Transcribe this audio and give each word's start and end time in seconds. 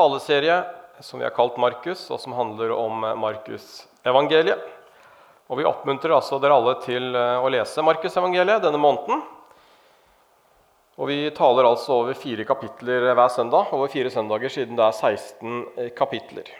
taleserie 0.00 0.62
som 1.04 1.20
vi 1.20 1.24
har 1.28 1.36
kalt 1.36 1.56
Markus, 1.60 2.06
og 2.10 2.20
som 2.20 2.36
handler 2.36 2.72
om 2.72 3.04
Markusevangeliet. 3.20 4.60
Og 5.50 5.58
vi 5.58 5.66
oppmuntrer 5.66 6.14
altså 6.14 6.38
dere 6.38 6.56
alle 6.56 6.76
til 6.84 7.10
eh, 7.16 7.42
å 7.42 7.50
lese 7.50 7.82
Markusevangeliet 7.82 8.62
denne 8.62 8.78
måneden. 8.80 9.22
Og 11.00 11.08
vi 11.08 11.18
taler 11.34 11.66
altså 11.66 12.02
over 12.02 12.18
fire 12.18 12.44
kapitler 12.46 13.08
hver 13.08 13.32
søndag, 13.34 13.72
over 13.74 13.90
fire 13.90 14.12
søndager 14.12 14.52
siden 14.52 14.78
det 14.78 14.86
er 14.86 14.94
16 14.94 15.56
eh, 15.74 15.90
kapitler. 15.96 16.52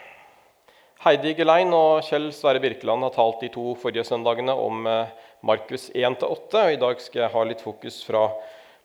Heidi 1.05 1.33
Gelein 1.37 1.71
og 1.73 2.03
Kjell 2.05 2.27
Sverre 2.35 2.61
Birkeland 2.61 3.07
har 3.07 3.15
talt 3.15 3.39
de 3.41 3.49
to 3.53 3.71
forrige 3.79 4.03
søndagene 4.09 4.53
om 4.59 4.83
eh, 4.89 5.13
Markus 5.47 5.87
1-8. 5.95 6.27
og 6.27 6.73
I 6.75 6.81
dag 6.81 6.99
skal 7.01 7.23
jeg 7.23 7.33
ha 7.37 7.45
litt 7.47 7.63
fokus 7.63 8.01
fra 8.05 8.27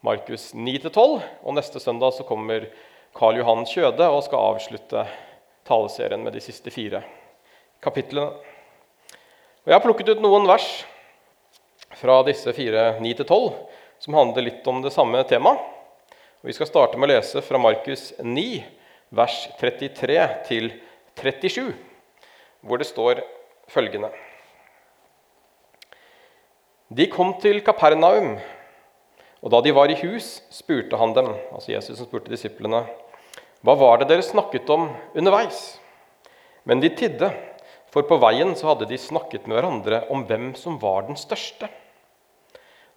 Markus 0.07 0.53
9-12. 0.55 1.19
Og 1.43 1.59
neste 1.59 1.83
søndag 1.83 2.15
så 2.15 2.29
kommer 2.29 2.71
Karl 3.17 3.39
Johan 3.41 3.65
Kjøde 3.65 4.07
og 4.13 4.25
skal 4.27 4.51
avslutte 4.53 5.07
taleserien 5.67 6.21
med 6.21 6.35
de 6.37 6.43
siste 6.45 6.69
fire 6.73 7.01
kapitlene. 7.85 8.37
Og 9.65 9.71
Jeg 9.71 9.75
har 9.75 9.85
plukket 9.85 10.11
ut 10.13 10.21
noen 10.21 10.45
vers 10.49 10.67
fra 11.97 12.19
disse 12.27 12.53
fire 12.57 12.99
9-12 13.01 13.55
som 14.05 14.19
handler 14.19 14.45
litt 14.45 14.69
om 14.69 14.83
det 14.85 14.93
samme 14.93 15.23
temaet. 15.29 15.63
Vi 16.45 16.55
skal 16.55 16.69
starte 16.69 17.01
med 17.01 17.09
å 17.09 17.15
lese 17.15 17.41
fra 17.43 17.59
Markus 17.59 18.11
9, 18.21 18.61
vers 19.17 19.39
33 19.59 20.19
til 20.47 20.69
37, 21.17 21.73
hvor 22.61 22.79
det 22.79 22.87
står 22.87 23.23
følgende 23.73 24.13
De 26.93 27.09
kom 27.11 27.33
til 27.43 27.65
Kapernaum, 27.67 28.37
og 29.43 29.51
da 29.51 29.63
de 29.65 29.73
var 29.75 29.91
i 29.91 29.99
hus, 30.05 30.37
spurte 30.55 31.01
han 31.01 31.17
dem, 31.17 31.33
altså 31.51 31.73
Jesus 31.73 31.97
som 31.99 32.07
spurte 32.07 32.31
disiplene, 32.31 32.85
hva 33.67 33.75
var 33.75 33.99
det 33.99 34.07
dere 34.13 34.23
snakket 34.23 34.69
om 34.71 34.85
underveis? 35.19 35.81
Men 36.63 36.79
de 36.79 36.93
tidde. 36.95 37.33
For 37.91 38.07
på 38.07 38.19
veien 38.23 38.53
så 38.55 38.69
hadde 38.69 38.87
de 38.91 38.99
snakket 39.01 39.49
med 39.49 39.57
hverandre 39.57 40.03
om 40.13 40.23
hvem 40.29 40.51
som 40.59 40.77
var 40.79 41.07
den 41.09 41.17
største. 41.19 41.67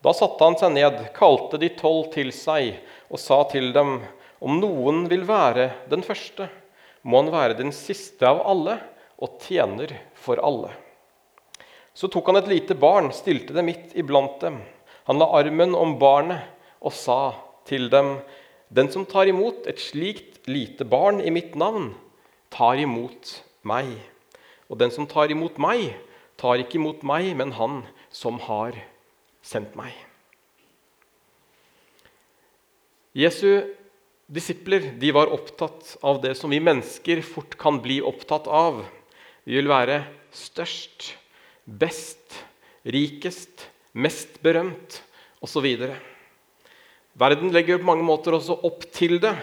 Da 0.04 0.14
satte 0.14 0.46
han 0.46 0.58
seg 0.60 0.76
ned, 0.76 1.00
kalte 1.16 1.58
de 1.62 1.72
tolv 1.74 2.12
til 2.14 2.30
seg 2.36 2.78
og 3.10 3.22
sa 3.22 3.42
til 3.50 3.72
dem.: 3.74 3.98
Om 4.40 4.60
noen 4.62 5.08
vil 5.12 5.26
være 5.28 5.72
den 5.90 6.06
første, 6.06 6.50
må 7.02 7.24
han 7.24 7.32
være 7.34 7.58
den 7.58 7.74
siste 7.76 8.28
av 8.30 8.44
alle 8.48 8.78
og 9.18 9.42
tjener 9.42 9.96
for 10.14 10.38
alle. 10.38 10.70
Så 11.98 12.08
tok 12.14 12.30
han 12.30 12.40
et 12.40 12.52
lite 12.52 12.78
barn, 12.78 13.10
stilte 13.12 13.58
det 13.58 13.66
midt 13.66 13.98
iblant 13.98 14.38
dem. 14.40 14.62
Han 15.10 15.18
la 15.18 15.32
armen 15.40 15.74
om 15.76 15.98
barnet 16.00 16.46
og 16.80 16.94
sa 16.94 17.34
til 17.66 17.90
dem.: 17.90 18.20
Den 18.70 18.92
som 18.94 19.06
tar 19.06 19.28
imot 19.28 19.68
et 19.68 19.82
slikt 19.82 20.39
lite 20.50 20.86
barn 20.86 21.22
i 21.22 21.32
mitt 21.32 21.54
navn, 21.60 21.92
tar 22.50 22.82
imot 22.82 23.38
meg. 23.62 23.94
Og 24.70 24.80
den 24.82 24.94
som 24.94 25.08
tar 25.10 25.32
imot 25.32 25.60
meg, 25.62 25.94
tar 26.40 26.62
ikke 26.62 26.80
imot 26.80 27.06
meg, 27.06 27.32
men 27.38 27.54
han 27.58 27.84
som 28.10 28.40
har 28.48 28.78
sendt 29.46 29.76
meg. 29.78 29.94
Jesu 33.18 33.76
disipler 34.30 34.92
de 35.02 35.10
var 35.14 35.32
opptatt 35.34 35.96
av 36.06 36.22
det 36.24 36.36
som 36.38 36.52
vi 36.54 36.62
mennesker 36.62 37.24
fort 37.26 37.58
kan 37.60 37.80
bli 37.82 38.00
opptatt 38.06 38.48
av. 38.48 38.84
Vi 39.44 39.58
vil 39.58 39.70
være 39.70 40.04
størst, 40.36 41.16
best, 41.66 42.38
rikest, 42.86 43.66
mest 43.98 44.38
berømt 44.46 45.02
osv. 45.42 45.66
Verden 47.20 47.52
legger 47.52 47.82
på 47.82 47.90
mange 47.90 48.06
måter 48.06 48.38
også 48.38 48.60
opp 48.64 48.86
til 48.96 49.18
det. 49.22 49.34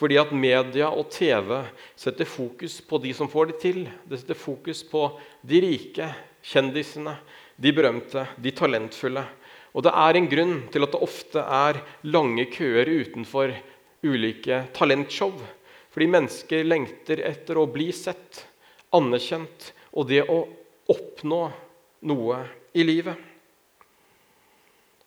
Fordi 0.00 0.16
at 0.16 0.32
media 0.32 0.88
og 0.88 1.10
TV 1.12 1.58
setter 1.98 2.28
fokus 2.28 2.78
på 2.80 2.98
de 3.04 3.12
som 3.16 3.28
får 3.28 3.50
det 3.50 3.58
til. 3.60 3.82
Det 4.08 4.22
setter 4.22 4.38
fokus 4.38 4.80
på 4.88 5.02
de 5.44 5.60
rike, 5.60 6.06
kjendisene, 6.40 7.18
de 7.60 7.72
berømte, 7.76 8.24
de 8.40 8.52
talentfulle. 8.56 9.26
Og 9.76 9.84
det 9.84 9.92
er 9.92 10.16
en 10.16 10.28
grunn 10.30 10.54
til 10.72 10.86
at 10.86 10.94
det 10.94 11.02
ofte 11.04 11.42
er 11.44 11.82
lange 12.08 12.46
køer 12.50 12.88
utenfor 12.88 13.52
ulike 14.06 14.62
talentshow. 14.72 15.34
Fordi 15.92 16.08
mennesker 16.08 16.64
lengter 16.64 17.20
etter 17.26 17.60
å 17.60 17.68
bli 17.68 17.90
sett, 17.92 18.46
anerkjent 18.96 19.72
og 19.92 20.08
det 20.08 20.24
å 20.32 20.40
oppnå 20.90 21.42
noe 22.08 22.38
i 22.72 22.86
livet. 22.86 23.18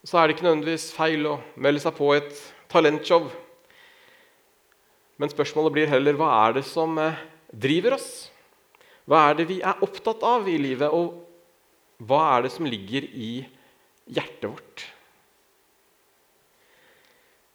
Så 0.03 0.19
er 0.19 0.27
det 0.27 0.35
ikke 0.35 0.45
nødvendigvis 0.45 0.91
feil 0.93 1.25
å 1.31 1.39
melde 1.55 1.81
seg 1.81 1.95
på 1.97 2.11
et 2.15 2.35
talentshow. 2.71 3.25
Men 5.23 5.31
spørsmålet 5.31 5.71
blir 5.71 5.87
heller 5.87 6.17
hva 6.19 6.27
er 6.49 6.57
det 6.57 6.65
som 6.67 6.97
eh, 6.99 7.19
driver 7.47 7.93
oss? 7.95 8.07
Hva 9.07 9.21
er 9.29 9.37
det 9.39 9.45
vi 9.47 9.61
er 9.63 9.79
opptatt 9.85 10.19
av 10.27 10.49
i 10.51 10.57
livet, 10.59 10.91
og 10.91 12.03
hva 12.03 12.19
er 12.33 12.43
det 12.43 12.51
som 12.51 12.67
ligger 12.67 13.07
i 13.07 13.29
hjertet 14.11 14.49
vårt? 14.49 14.83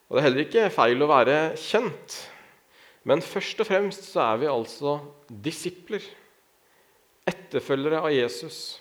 Og 0.09 0.17
Det 0.17 0.23
er 0.23 0.27
heller 0.31 0.47
ikke 0.47 0.71
feil 0.73 1.05
å 1.05 1.11
være 1.11 1.37
kjent, 1.61 2.17
men 3.05 3.21
først 3.21 3.61
og 3.61 3.69
fremst 3.69 4.09
så 4.15 4.25
er 4.31 4.41
vi 4.41 4.49
altså 4.49 4.97
disipler. 5.29 6.09
Etterfølgere 7.29 8.00
av 8.00 8.15
Jesus. 8.17 8.79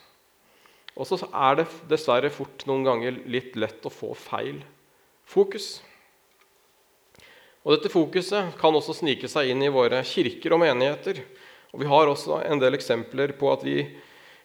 Og 0.95 1.11
så 1.11 1.19
er 1.27 1.59
det 1.59 1.67
dessverre 1.91 2.31
fort 2.31 2.63
noen 2.71 2.87
ganger 2.87 3.19
litt 3.27 3.59
lett 3.59 3.83
å 3.83 3.91
få 3.91 4.15
feil 4.15 4.63
fokus. 5.27 5.81
Og 7.67 7.73
Dette 7.75 7.89
fokuset 7.91 8.53
kan 8.61 8.75
også 8.79 8.93
snike 8.95 9.27
seg 9.27 9.49
inn 9.51 9.59
i 9.65 9.67
våre 9.67 9.99
kirker 10.07 10.53
og 10.55 10.61
menigheter. 10.61 11.17
Og 11.75 11.81
Vi 11.81 11.87
har 11.91 12.07
også 12.07 12.37
en 12.47 12.61
del 12.61 12.77
eksempler 12.77 13.33
på 13.35 13.49
at 13.51 13.65
vi 13.67 13.81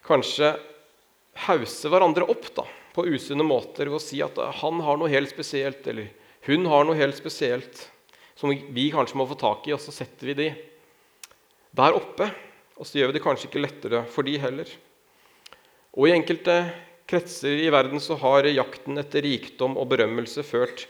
kanskje 0.02 0.48
hauser 1.46 1.92
hverandre 1.92 2.26
opp 2.26 2.48
da, 2.56 2.64
på 2.90 3.04
usunne 3.06 3.46
måter 3.46 3.86
ved 3.86 4.00
å 4.00 4.02
si 4.02 4.18
at 4.26 4.40
han 4.58 4.80
har 4.82 4.98
noe 4.98 5.12
helt 5.12 5.30
spesielt, 5.30 5.86
eller 5.86 6.10
hun 6.48 6.66
har 6.66 6.82
noe 6.82 6.98
helt 6.98 7.14
spesielt 7.14 7.84
som 8.34 8.50
vi 8.50 8.88
kanskje 8.90 9.20
må 9.20 9.28
få 9.30 9.38
tak 9.38 9.70
i, 9.70 9.76
og 9.76 9.78
så 9.78 9.94
setter 9.94 10.32
vi 10.32 10.36
de 10.40 10.48
der 11.78 11.94
oppe. 11.94 12.26
Og 12.74 12.90
så 12.90 12.98
gjør 12.98 13.12
vi 13.12 13.18
det 13.20 13.22
kanskje 13.22 13.46
ikke 13.52 13.62
lettere 13.62 14.02
for 14.10 14.26
de 14.26 14.34
heller. 14.42 14.66
Og 15.94 16.10
I 16.10 16.16
enkelte 16.16 16.58
kretser 17.06 17.54
i 17.62 17.70
verden 17.70 18.02
så 18.02 18.18
har 18.18 18.50
jakten 18.50 18.98
etter 18.98 19.22
rikdom 19.22 19.78
og 19.78 19.92
berømmelse 19.94 20.42
ført 20.42 20.88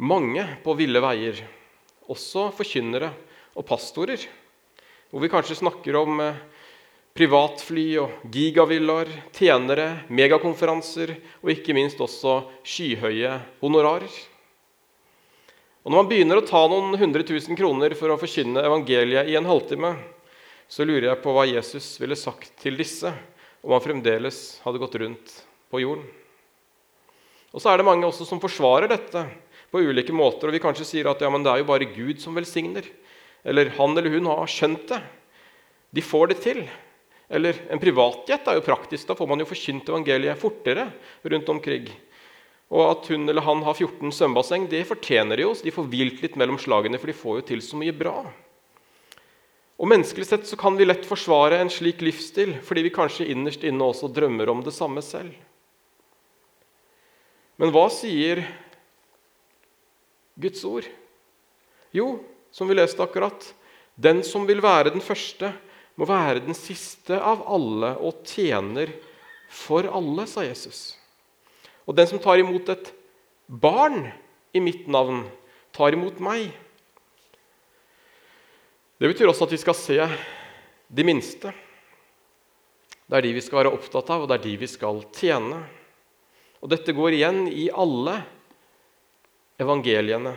mange 0.00 0.48
på 0.64 0.78
ville 0.80 1.04
veier 1.04 1.44
også 2.08 2.48
forkynnere 2.56 3.12
og 3.58 3.66
pastorer. 3.68 4.22
Hvor 5.08 5.22
vi 5.24 5.30
kanskje 5.32 5.58
snakker 5.60 5.96
om 6.00 6.20
eh, 6.24 6.40
privatfly 7.18 7.86
og 8.02 8.26
gigavillaer, 8.32 9.10
tjenere, 9.34 10.04
megakonferanser 10.12 11.14
og 11.42 11.52
ikke 11.54 11.74
minst 11.76 12.00
også 12.00 12.40
skyhøye 12.62 13.32
honorarer. 13.62 14.12
Og 15.82 15.90
Når 15.92 16.02
man 16.02 16.10
begynner 16.10 16.40
å 16.40 16.46
ta 16.46 16.60
noen 16.68 16.98
hundre 17.00 17.24
tusen 17.26 17.56
kroner 17.56 17.94
for 17.98 18.12
å 18.12 18.18
forkynne 18.20 18.62
evangeliet 18.66 19.30
i 19.30 19.38
en 19.38 19.48
halvtime, 19.48 19.94
så 20.68 20.84
lurer 20.84 21.08
jeg 21.08 21.22
på 21.24 21.32
hva 21.32 21.46
Jesus 21.48 21.94
ville 21.96 22.18
sagt 22.18 22.52
til 22.60 22.76
disse 22.76 23.10
om 23.64 23.72
han 23.72 23.82
fremdeles 23.82 24.58
hadde 24.62 24.80
gått 24.82 24.98
rundt 25.00 25.32
på 25.72 25.80
jorden. 25.80 26.04
Og 27.56 27.62
så 27.62 27.72
er 27.72 27.80
det 27.80 27.88
mange 27.88 28.06
også 28.06 28.26
som 28.28 28.40
forsvarer 28.42 28.90
dette 28.90 29.24
på 29.72 29.82
ulike 29.84 30.14
måter. 30.14 30.48
Og 30.48 30.56
vi 30.56 30.62
kanskje 30.62 30.86
sier 30.88 31.10
at 31.10 31.22
ja, 31.22 31.30
men 31.32 31.44
det 31.44 31.52
er 31.52 31.62
jo 31.62 31.70
bare 31.70 31.88
Gud 31.92 32.22
som 32.22 32.36
velsigner. 32.38 32.86
Eller 33.44 33.72
han 33.78 33.96
eller 33.96 34.16
hun 34.16 34.28
har 34.30 34.50
skjønt 34.50 34.88
det. 34.90 35.00
De 35.94 36.04
får 36.04 36.32
det 36.32 36.40
til. 36.44 36.62
Eller 37.28 37.60
en 37.68 37.80
privatjet 37.80 38.48
er 38.48 38.58
jo 38.58 38.66
praktisk. 38.66 39.06
Da 39.08 39.16
får 39.18 39.28
man 39.30 39.42
jo 39.42 39.48
forkynt 39.48 39.88
evangeliet 39.92 40.40
fortere 40.40 40.88
rundt 41.22 41.52
omkring. 41.52 41.88
Og 42.68 42.84
at 42.84 43.08
hun 43.12 43.28
eller 43.28 43.44
han 43.44 43.62
har 43.64 43.76
14 43.76 44.12
svømmebasseng, 44.12 44.66
det 44.68 44.84
fortjener 44.88 45.40
de 45.40 45.46
jo. 45.46 45.54
Så 45.56 45.64
de 45.64 45.72
får 45.72 45.88
hvilt 45.92 46.22
litt 46.24 46.36
mellom 46.40 46.60
slagene, 46.60 47.00
for 47.00 47.08
de 47.08 47.16
får 47.16 47.40
jo 47.40 47.48
til 47.52 47.64
så 47.64 47.80
mye 47.80 47.96
bra. 47.96 48.20
Og 49.78 49.86
Menneskelig 49.86 50.26
sett 50.26 50.48
så 50.48 50.58
kan 50.58 50.74
vi 50.76 50.88
lett 50.88 51.06
forsvare 51.06 51.60
en 51.62 51.70
slik 51.70 52.00
livsstil 52.02 52.56
fordi 52.66 52.82
vi 52.88 52.94
kanskje 52.94 53.28
innerst 53.30 53.62
inne 53.62 53.86
også 53.86 54.10
drømmer 54.10 54.50
om 54.50 54.64
det 54.66 54.74
samme 54.74 55.04
selv. 55.06 55.36
Men 57.58 57.70
hva 57.74 57.86
sier 57.90 58.42
Guds 60.38 60.62
ord? 60.64 60.86
Jo, 61.94 62.18
som 62.54 62.68
vi 62.70 62.76
leste 62.78 63.02
akkurat, 63.02 63.42
den 63.98 64.22
som 64.26 64.46
vil 64.46 64.62
være 64.62 64.92
den 64.94 65.02
første, 65.02 65.50
må 65.98 66.06
være 66.06 66.44
den 66.46 66.54
siste 66.54 67.16
av 67.18 67.42
alle 67.50 67.96
og 67.98 68.22
tjener 68.28 68.92
for 69.50 69.88
alle, 69.90 70.28
sa 70.30 70.44
Jesus. 70.46 70.94
Og 71.88 71.96
den 71.98 72.06
som 72.06 72.20
tar 72.22 72.38
imot 72.38 72.68
et 72.70 72.92
barn 73.48 74.06
i 74.54 74.62
mitt 74.62 74.86
navn, 74.86 75.24
tar 75.74 75.96
imot 75.96 76.20
meg. 76.22 76.52
Det 78.98 79.10
betyr 79.10 79.30
også 79.30 79.48
at 79.48 79.54
vi 79.56 79.62
skal 79.62 79.76
se 79.78 79.98
de 80.88 81.06
minste. 81.06 81.50
Det 83.08 83.18
er 83.18 83.24
de 83.24 83.34
vi 83.34 83.42
skal 83.42 83.62
være 83.62 83.72
opptatt 83.72 84.10
av, 84.12 84.24
og 84.24 84.30
det 84.30 84.38
er 84.38 84.46
de 84.46 84.56
vi 84.60 84.68
skal 84.70 85.00
tjene. 85.16 85.62
Og 86.62 86.70
Dette 86.70 86.94
går 86.94 87.16
igjen 87.16 87.46
i 87.48 87.68
alle 87.72 88.18
evangeliene. 89.58 90.34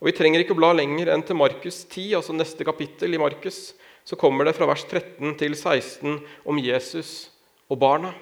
Og 0.00 0.08
Vi 0.08 0.16
trenger 0.16 0.40
ikke 0.42 0.54
å 0.56 0.60
bla 0.60 0.72
lenger 0.76 1.10
enn 1.12 1.24
til 1.26 1.36
Markus 1.36 1.82
10, 1.84 2.16
altså 2.20 2.36
neste 2.36 2.64
kapittel 2.64 3.16
i 3.16 3.20
Markus. 3.20 3.74
Så 4.04 4.16
kommer 4.16 4.48
det 4.48 4.56
fra 4.56 4.68
vers 4.70 4.84
13 4.86 5.34
til 5.40 5.56
16 5.56 6.20
om 6.48 6.60
Jesus 6.60 7.28
og 7.70 7.78
barna, 7.82 8.14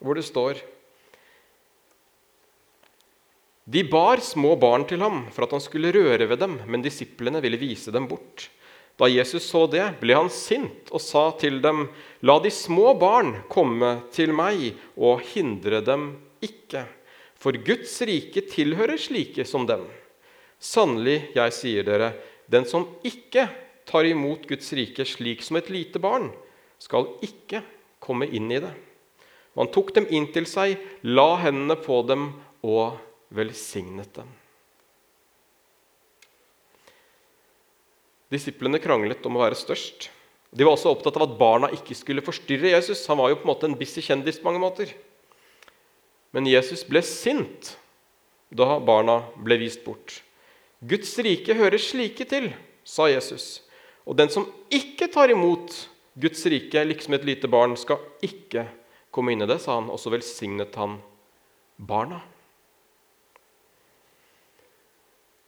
hvor 0.00 0.16
det 0.16 0.26
står 0.28 0.60
De 3.70 3.82
bar 3.86 4.20
små 4.24 4.56
barn 4.58 4.84
til 4.88 5.02
ham 5.04 5.26
for 5.30 5.46
at 5.46 5.52
han 5.54 5.62
skulle 5.62 5.92
røre 5.94 6.26
ved 6.26 6.40
dem, 6.42 6.56
men 6.66 6.82
disiplene 6.82 7.40
ville 7.44 7.60
vise 7.60 7.92
dem 7.94 8.08
bort. 8.10 8.48
Da 8.98 9.08
Jesus 9.08 9.46
så 9.48 9.64
det, 9.70 9.84
ble 10.00 10.16
han 10.16 10.28
sint 10.32 10.90
og 10.90 11.00
sa 11.00 11.30
til 11.40 11.60
dem, 11.64 11.86
La 12.26 12.36
de 12.42 12.50
små 12.52 12.92
barn 13.00 13.38
komme 13.48 14.00
til 14.12 14.34
meg, 14.36 14.74
og 14.98 15.22
hindre 15.32 15.80
dem 15.86 16.10
ikke, 16.44 16.84
for 17.40 17.56
Guds 17.64 17.94
rike 18.04 18.44
tilhører 18.50 19.00
slike 19.00 19.46
som 19.48 19.64
dem. 19.68 19.86
Sannelig, 20.60 21.30
jeg 21.32 21.56
sier 21.56 21.86
dere, 21.86 22.12
den 22.52 22.66
som 22.68 22.84
ikke 23.06 23.46
tar 23.88 24.06
imot 24.06 24.44
Guds 24.50 24.68
rike 24.76 25.06
slik 25.08 25.42
som 25.46 25.56
et 25.56 25.70
lite 25.72 26.02
barn, 26.02 26.28
skal 26.80 27.08
ikke 27.24 27.62
komme 28.02 28.28
inn 28.28 28.50
i 28.52 28.60
det. 28.60 28.72
Man 29.56 29.70
tok 29.72 29.94
dem 29.96 30.06
inn 30.12 30.28
til 30.34 30.46
seg, 30.46 30.76
la 31.02 31.32
hendene 31.40 31.76
på 31.80 32.02
dem 32.06 32.30
og 32.66 33.00
velsignet 33.34 34.12
dem. 34.20 34.28
Disiplene 38.30 38.78
kranglet 38.78 39.24
om 39.26 39.38
å 39.38 39.42
være 39.42 39.58
størst. 39.58 40.10
De 40.54 40.66
var 40.66 40.76
også 40.76 40.92
opptatt 40.92 41.16
av 41.18 41.24
at 41.26 41.38
barna 41.38 41.70
ikke 41.74 41.96
skulle 41.98 42.22
forstyrre 42.22 42.74
Jesus. 42.76 43.02
Han 43.10 43.18
var 43.18 43.32
jo 43.32 43.40
på 43.40 43.46
en 43.46 43.50
måte 43.50 43.66
en 43.70 43.78
busy 43.78 44.02
kjendis 44.06 44.38
på 44.38 44.46
mange 44.46 44.62
måter. 44.62 44.92
Men 46.30 46.46
Jesus 46.46 46.84
ble 46.86 47.02
sint 47.02 47.74
da 48.50 48.78
barna 48.82 49.20
ble 49.38 49.58
vist 49.62 49.84
bort. 49.84 50.20
Guds 50.80 51.12
rike 51.22 51.54
hører 51.54 51.78
slike 51.82 52.24
til, 52.28 52.50
sa 52.86 53.08
Jesus. 53.10 53.60
Og 54.08 54.16
den 54.18 54.30
som 54.32 54.48
ikke 54.72 55.10
tar 55.12 55.30
imot 55.30 55.74
Guds 56.20 56.42
rike 56.50 56.82
liksom 56.86 57.14
et 57.14 57.26
lite 57.28 57.50
barn, 57.50 57.76
skal 57.78 58.00
ikke 58.24 58.66
komme 59.14 59.34
inn 59.34 59.44
i 59.44 59.48
det, 59.50 59.60
sa 59.62 59.76
han, 59.78 59.90
og 59.90 60.00
så 60.00 60.12
velsignet 60.12 60.74
han 60.78 60.98
barna. 61.76 62.20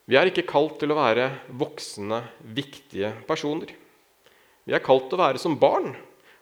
Vi 0.07 0.19
er 0.19 0.29
ikke 0.29 0.47
kalt 0.49 0.81
til 0.83 0.93
å 0.93 0.99
være 0.99 1.29
voksne, 1.59 2.21
viktige 2.55 3.13
personer. 3.27 3.71
Vi 4.67 4.75
er 4.75 4.83
kalt 4.85 5.09
til 5.09 5.19
å 5.19 5.23
være 5.23 5.43
som 5.43 5.55
barn. 5.59 5.95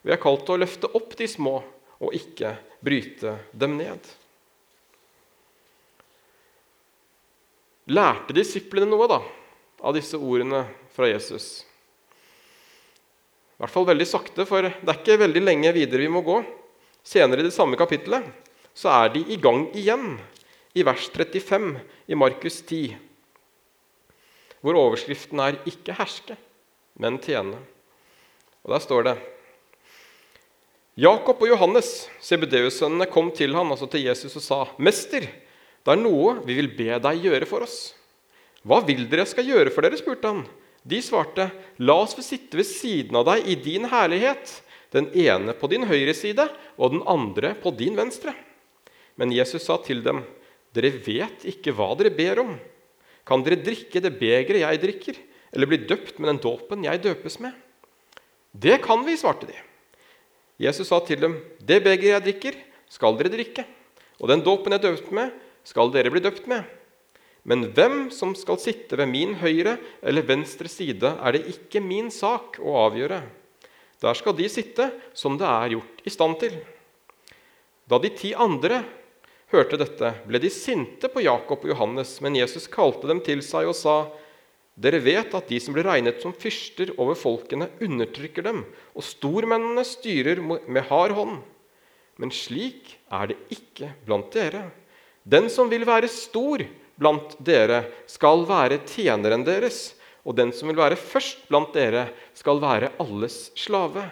Vi 0.03 0.13
er 0.13 0.21
kalt 0.21 0.47
til 0.47 0.57
å 0.57 0.63
løfte 0.63 0.91
opp 0.97 1.13
de 1.17 1.29
små 1.29 1.61
og 2.01 2.17
ikke 2.17 2.55
bryte 2.85 3.37
dem 3.53 3.77
ned. 3.81 4.01
Lærte 7.91 8.35
disiplene 8.37 8.87
noe 8.87 9.09
da, 9.11 9.19
av 9.83 9.97
disse 9.97 10.19
ordene 10.19 10.63
fra 10.95 11.09
Jesus? 11.11 11.65
I 13.61 13.65
hvert 13.65 13.75
fall 13.75 13.89
veldig 13.91 14.07
sakte, 14.09 14.47
for 14.49 14.65
det 14.65 14.89
er 14.89 15.01
ikke 15.01 15.19
veldig 15.21 15.43
lenge 15.43 15.73
videre 15.77 16.07
vi 16.07 16.13
må 16.13 16.23
gå. 16.25 16.39
Senere 17.05 17.43
i 17.43 17.49
det 17.49 17.55
samme 17.57 17.79
kapittelet 17.81 18.29
så 18.77 18.93
er 18.95 19.11
de 19.17 19.25
i 19.35 19.39
gang 19.41 19.67
igjen, 19.77 20.15
i 20.73 20.85
vers 20.87 21.09
35 21.11 21.75
i 22.07 22.15
Markus 22.15 22.61
10, 22.63 22.95
hvor 24.63 24.79
overskriften 24.79 25.41
er 25.43 25.59
'ikke 25.67 25.97
herske, 25.99 26.37
men 26.95 27.19
tjene'. 27.19 27.59
Og 28.63 28.71
Der 28.71 28.79
står 28.79 29.03
det 29.03 29.19
Jakob 30.97 31.43
og 31.43 31.49
Johannes, 31.49 32.09
Sebedeus-sønnene, 32.21 33.11
kom 33.11 33.31
til 33.33 33.55
ham, 33.55 33.73
altså 33.73 33.91
til 33.91 34.05
Jesus, 34.05 34.37
og 34.37 34.43
sa, 34.43 34.65
'Mester, 34.79 35.27
det 35.85 35.94
er 35.94 36.00
noe 36.03 36.38
vi 36.44 36.56
vil 36.59 36.71
be 36.77 36.99
deg 37.00 37.25
gjøre 37.25 37.49
for 37.49 37.65
oss. 37.65 37.93
Hva 38.67 38.82
vil 38.85 39.06
dere 39.09 39.25
skal 39.29 39.47
gjøre 39.49 39.73
for 39.73 39.87
dere? 39.87 39.97
spurte 39.97 40.29
han. 40.29 40.43
De 40.85 41.00
svarte, 41.05 41.49
La 41.81 41.97
oss 42.00 42.15
få 42.17 42.25
sitte 42.25 42.59
ved 42.61 42.69
siden 42.69 43.17
av 43.17 43.27
deg 43.29 43.49
i 43.49 43.56
din 43.56 43.87
herlighet, 43.88 44.61
den 44.93 45.09
ene 45.17 45.55
på 45.56 45.71
din 45.71 45.87
høyre 45.88 46.12
side 46.17 46.47
og 46.77 46.97
den 46.97 47.03
andre 47.09 47.55
på 47.56 47.73
din 47.77 47.97
venstre. 47.97 48.35
Men 49.17 49.32
Jesus 49.32 49.65
sa 49.69 49.79
til 49.85 50.05
dem, 50.05 50.23
Dere 50.77 50.93
vet 51.03 51.49
ikke 51.50 51.73
hva 51.75 51.88
dere 51.99 52.12
ber 52.15 52.44
om. 52.44 52.55
Kan 53.26 53.43
dere 53.43 53.59
drikke 53.59 54.03
det 54.03 54.12
begeret 54.21 54.62
jeg 54.62 54.81
drikker, 54.85 55.17
eller 55.50 55.67
bli 55.67 55.81
døpt 55.83 56.21
med 56.21 56.31
den 56.31 56.43
dåpen 56.44 56.87
jeg 56.87 57.03
døpes 57.03 57.41
med? 57.43 57.56
Det 58.53 58.79
kan 58.85 59.03
vi, 59.06 59.17
svarte 59.19 59.49
de. 59.49 59.56
Jesus 60.61 60.91
sa 60.91 61.00
til 61.03 61.21
dem, 61.23 61.41
Det 61.59 61.81
begeret 61.83 62.21
jeg 62.21 62.26
drikker, 62.29 62.59
skal 62.91 63.17
dere 63.19 63.33
drikke, 63.33 63.65
og 64.21 64.29
den 64.29 64.44
dåpen 64.44 64.75
jeg 64.76 64.85
døpes 64.85 65.11
med, 65.15 65.31
skal 65.67 65.93
dere 65.95 66.12
bli 66.12 66.23
døpt 66.25 66.47
med. 66.51 66.65
Men 67.49 67.71
hvem 67.75 68.11
som 68.12 68.35
skal 68.37 68.61
sitte 68.61 68.99
ved 69.01 69.09
min 69.09 69.35
høyre 69.41 69.79
eller 70.05 70.27
venstre 70.29 70.69
side, 70.69 71.15
er 71.17 71.37
det 71.37 71.47
ikke 71.55 71.81
min 71.83 72.11
sak 72.12 72.59
å 72.61 72.77
avgjøre. 72.85 73.23
Der 74.01 74.17
skal 74.17 74.37
de 74.37 74.49
sitte 74.49 74.91
som 75.17 75.37
det 75.41 75.49
er 75.49 75.77
gjort 75.77 76.05
i 76.05 76.12
stand 76.12 76.39
til. 76.41 76.57
Da 77.89 77.99
de 78.01 78.12
ti 78.17 78.33
andre 78.37 78.83
hørte 79.51 79.81
dette, 79.81 80.12
ble 80.29 80.41
de 80.41 80.51
sinte 80.53 81.11
på 81.11 81.25
Jakob 81.25 81.65
og 81.65 81.73
Johannes, 81.73 82.15
men 82.23 82.39
Jesus 82.39 82.69
kalte 82.71 83.09
dem 83.11 83.23
til 83.25 83.43
seg 83.45 83.69
og 83.69 83.77
sa:" 83.77 83.99
Dere 84.81 85.03
vet 85.05 85.35
at 85.37 85.51
de 85.51 85.59
som 85.61 85.75
blir 85.77 85.85
regnet 85.85 86.23
som 86.23 86.33
fyrster 86.33 86.95
over 86.97 87.19
folkene, 87.19 87.67
undertrykker 87.85 88.47
dem, 88.47 88.62
og 88.97 89.05
stormennene 89.05 89.85
styrer 89.85 90.41
med 90.41 90.87
hard 90.89 91.12
hånd. 91.19 91.41
Men 92.17 92.33
slik 92.33 92.95
er 93.12 93.33
det 93.33 93.37
ikke 93.53 93.91
blant 94.07 94.31
dere. 94.33 94.71
Den 95.23 95.51
som 95.53 95.71
vil 95.71 95.87
være 95.89 96.09
stor 96.11 96.65
blant 97.01 97.37
dere, 97.45 97.85
skal 98.09 98.45
være 98.49 98.81
tjeneren 98.89 99.45
deres. 99.47 99.95
Og 100.25 100.37
den 100.37 100.53
som 100.53 100.69
vil 100.69 100.81
være 100.81 101.01
først 101.01 101.47
blant 101.49 101.73
dere, 101.77 102.09
skal 102.37 102.61
være 102.63 102.93
alles 103.01 103.49
slave. 103.59 104.05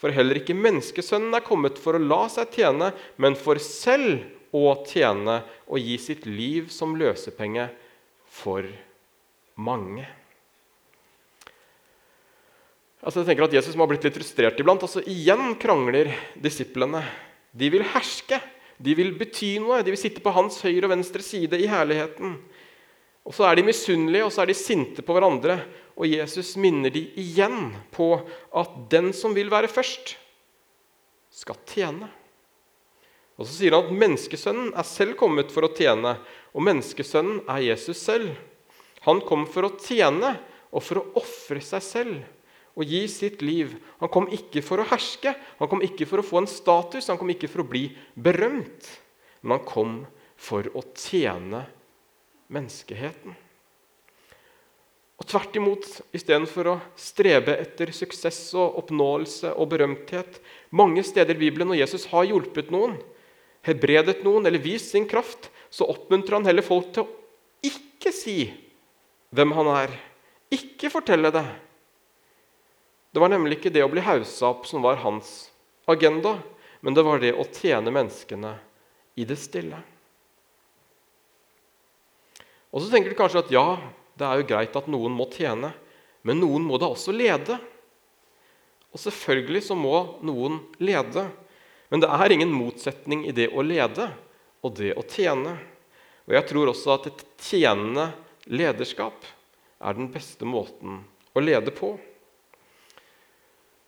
For 0.00 0.14
heller 0.14 0.38
ikke 0.40 0.56
menneskesønnen 0.56 1.34
er 1.36 1.44
kommet 1.44 1.80
for 1.80 1.96
å 1.96 2.02
la 2.02 2.22
seg 2.32 2.54
tjene, 2.54 2.92
men 3.20 3.36
for 3.36 3.60
selv 3.60 4.22
å 4.56 4.80
tjene 4.88 5.42
og 5.68 5.82
gi 5.82 5.98
sitt 6.00 6.24
liv 6.26 6.70
som 6.72 6.96
løsepenge 6.98 7.68
for 8.30 8.64
mange. 9.60 10.06
Altså 13.00 13.22
jeg 13.22 13.30
tenker 13.30 13.46
at 13.46 13.54
Jesus 13.56 13.76
må 13.76 13.86
ha 13.86 13.90
blitt 13.92 14.04
litt 14.04 14.16
frustrert 14.16 14.58
iblant. 14.60 14.82
Altså 14.84 15.02
Igjen 15.08 15.54
krangler 15.60 16.12
disiplene. 16.36 17.02
De 17.52 17.70
vil 17.72 17.84
herske. 17.94 18.40
De 18.80 18.94
vil 18.96 19.12
bety 19.18 19.58
noe, 19.60 19.82
de 19.84 19.92
vil 19.92 20.00
sitte 20.00 20.22
på 20.24 20.32
hans 20.32 20.56
høyre 20.64 20.86
og 20.88 20.94
venstre 20.94 21.24
side 21.24 21.58
i 21.60 21.68
herligheten. 21.68 22.38
Og 23.28 23.36
Så 23.36 23.44
er 23.44 23.58
de 23.58 23.66
misunnelige 23.66 24.24
og 24.24 24.32
så 24.32 24.42
er 24.42 24.50
de 24.50 24.56
sinte 24.56 25.04
på 25.04 25.14
hverandre. 25.14 25.58
Og 26.00 26.08
Jesus 26.08 26.54
minner 26.56 26.92
de 26.92 27.04
igjen 27.20 27.74
på 27.92 28.14
at 28.56 28.78
den 28.92 29.12
som 29.12 29.36
vil 29.36 29.52
være 29.52 29.68
først, 29.68 30.16
skal 31.30 31.60
tjene. 31.68 32.08
Og 33.36 33.46
Så 33.46 33.60
sier 33.60 33.76
han 33.76 33.86
at 33.86 34.00
menneskesønnen 34.00 34.72
er 34.72 34.88
selv 34.88 35.14
kommet 35.20 35.52
for 35.52 35.68
å 35.68 35.72
tjene, 35.76 36.16
og 36.56 36.64
menneskesønnen 36.64 37.44
er 37.48 37.68
Jesus 37.68 38.00
selv. 38.00 38.32
Han 39.04 39.20
kom 39.24 39.46
for 39.48 39.68
å 39.68 39.76
tjene 39.80 40.34
og 40.72 40.84
for 40.84 41.00
å 41.00 41.08
ofre 41.20 41.60
seg 41.64 41.84
selv 41.84 42.39
og 42.80 42.88
gi 42.88 43.02
sitt 43.12 43.44
liv. 43.44 43.74
Han 44.00 44.10
kom 44.12 44.30
ikke 44.32 44.62
for 44.64 44.80
å 44.80 44.88
herske, 44.88 45.34
han 45.60 45.70
kom 45.70 45.84
ikke 45.84 46.08
for 46.08 46.22
å 46.22 46.26
få 46.26 46.40
en 46.40 46.50
status, 46.50 47.10
han 47.12 47.20
kom 47.20 47.30
ikke 47.32 47.50
for 47.50 47.64
å 47.64 47.68
bli 47.68 47.90
berømt. 48.16 48.88
Men 49.44 49.58
han 49.58 49.68
kom 49.68 49.94
for 50.40 50.66
å 50.72 50.84
tjene 50.96 51.66
menneskeheten. 52.50 53.36
Og 55.20 55.28
tvert 55.28 55.56
imot, 55.60 55.86
istedenfor 56.16 56.70
å 56.72 56.78
strebe 56.96 57.52
etter 57.60 57.92
suksess 57.92 58.40
og 58.56 58.78
oppnåelse 58.80 59.52
og 59.52 59.68
berømthet 59.74 60.38
Mange 60.72 61.04
steder 61.04 61.36
i 61.36 61.42
Bibelen 61.42 61.68
når 61.68 61.82
Jesus 61.82 62.06
har 62.08 62.24
hjulpet 62.24 62.70
noen, 62.72 62.94
hebredet 63.66 64.22
noen 64.24 64.48
eller 64.48 64.62
vist 64.64 64.94
sin 64.94 65.04
kraft, 65.10 65.50
så 65.68 65.84
oppmuntrer 65.92 66.38
han 66.38 66.48
heller 66.48 66.64
folk 66.64 66.88
til 66.94 67.04
å 67.04 67.68
ikke 67.68 68.14
si 68.16 68.38
hvem 69.34 69.52
han 69.58 69.68
er. 69.74 69.92
Ikke 70.50 70.88
fortelle 70.90 71.28
det. 71.34 71.44
Det 73.10 73.20
var 73.22 73.32
nemlig 73.32 73.58
ikke 73.58 73.72
det 73.74 73.82
å 73.82 73.90
bli 73.90 74.02
haussa 74.06 74.52
opp 74.52 74.68
som 74.70 74.84
var 74.84 75.00
hans 75.02 75.50
agenda, 75.90 76.36
men 76.80 76.94
det 76.94 77.02
var 77.02 77.18
det 77.22 77.32
å 77.34 77.46
tjene 77.48 77.90
menneskene 77.92 78.54
i 79.18 79.26
det 79.26 79.36
stille. 79.40 79.80
Og 82.70 82.84
så 82.84 82.90
tenker 82.92 83.10
du 83.10 83.18
kanskje 83.18 83.42
at 83.42 83.50
ja, 83.50 83.66
det 84.14 84.26
er 84.26 84.40
jo 84.40 84.48
greit 84.52 84.76
at 84.78 84.88
noen 84.90 85.14
må 85.16 85.26
tjene, 85.32 85.72
men 86.22 86.38
noen 86.38 86.62
må 86.66 86.78
da 86.78 86.90
også 86.92 87.12
lede. 87.14 87.56
Og 88.94 89.02
selvfølgelig 89.02 89.64
så 89.66 89.76
må 89.78 90.20
noen 90.26 90.60
lede, 90.82 91.26
men 91.90 92.02
det 92.02 92.10
er 92.14 92.34
ingen 92.34 92.52
motsetning 92.54 93.24
i 93.26 93.34
det 93.34 93.48
å 93.50 93.64
lede 93.66 94.06
og 94.62 94.76
det 94.78 94.92
å 94.94 95.02
tjene. 95.10 95.56
Og 96.28 96.36
jeg 96.36 96.46
tror 96.46 96.70
også 96.70 96.94
at 96.94 97.10
et 97.10 97.24
tjenende 97.42 98.10
lederskap 98.46 99.26
er 99.80 99.98
den 99.98 100.10
beste 100.14 100.46
måten 100.46 101.00
å 101.34 101.42
lede 101.42 101.74
på. 101.74 101.96